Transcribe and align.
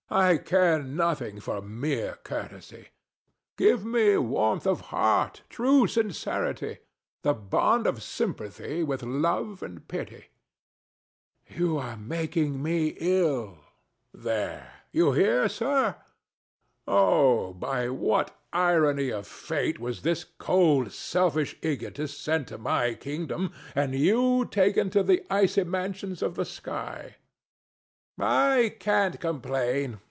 I 0.13 0.35
care 0.39 0.83
nothing 0.83 1.39
for 1.39 1.61
mere 1.61 2.19
courtesy. 2.23 2.89
Give 3.57 3.85
me 3.85 4.17
warmth 4.17 4.67
of 4.67 4.81
heart, 4.91 5.43
true 5.47 5.87
sincerity, 5.87 6.79
the 7.23 7.33
bond 7.33 7.87
of 7.87 8.03
sympathy 8.03 8.83
with 8.83 9.03
love 9.03 9.63
and 9.63 9.77
joy 9.89 9.97
DON 9.99 10.05
JUAN. 10.05 10.23
You 11.47 11.77
are 11.77 11.95
making 11.95 12.61
me 12.61 12.87
ill. 12.97 13.59
THE 14.13 14.17
DEVIL. 14.17 14.21
There! 14.21 14.43
[Appealing 14.49 14.59
to 14.59 14.59
the 14.59 14.63
statue] 14.91 14.97
You 14.97 15.11
hear, 15.13 15.47
sir! 15.47 15.95
Oh, 16.87 17.53
by 17.53 17.87
what 17.87 18.37
irony 18.51 19.11
of 19.11 19.25
fate 19.25 19.79
was 19.79 20.01
this 20.01 20.25
cold 20.25 20.91
selfish 20.91 21.55
egotist 21.61 22.21
sent 22.21 22.49
to 22.49 22.57
my 22.57 22.95
kingdom, 22.95 23.53
and 23.73 23.95
you 23.95 24.43
taken 24.43 24.89
to 24.89 25.03
the 25.03 25.25
icy 25.29 25.63
mansions 25.63 26.21
of 26.21 26.35
the 26.35 26.43
sky! 26.43 27.15
THE 28.17 28.25
STATUE. 28.25 28.29
I 28.29 28.69
can't 28.77 29.19
complain. 29.21 29.99